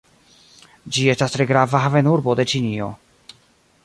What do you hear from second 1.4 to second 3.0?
grava havenurbo de Ĉinio.